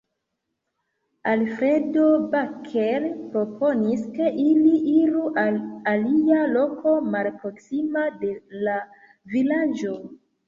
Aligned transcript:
Alfredo 1.31 2.05
Baker 2.31 3.03
proponis 3.35 4.05
ke 4.15 4.29
ili 4.45 4.71
iru 4.93 5.25
al 5.43 5.59
alia 5.93 6.39
loko, 6.55 6.95
malproksima 7.17 8.07
de 8.25 8.33
la 8.69 8.79
vilaĝo. 9.35 9.93